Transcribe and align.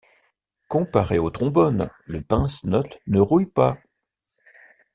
Comparé 0.67 1.19
au 1.19 1.29
trombone, 1.29 1.87
le 2.05 2.21
pince-notes 2.23 2.97
ne 3.05 3.19
rouille 3.19 3.51
pas. 3.51 3.77